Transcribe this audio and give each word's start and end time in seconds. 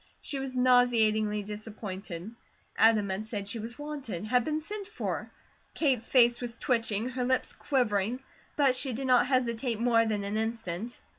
She 0.19 0.39
was 0.39 0.55
nauseatingly 0.55 1.43
disappointed. 1.43 2.31
Adam 2.75 3.07
had 3.11 3.27
said 3.27 3.47
she 3.47 3.59
was 3.59 3.77
wanted, 3.77 4.25
had 4.25 4.43
been 4.43 4.59
sent 4.59 4.87
for. 4.87 5.29
Kate's 5.75 6.09
face 6.09 6.41
was 6.41 6.57
twitching, 6.57 7.09
her 7.09 7.23
lips 7.23 7.53
quivering, 7.53 8.19
but 8.55 8.73
she 8.73 8.93
did 8.93 9.05
not 9.05 9.27
hesitate 9.27 9.79
more 9.79 10.03
than 10.07 10.23
an 10.23 10.37
instant. 10.37 10.99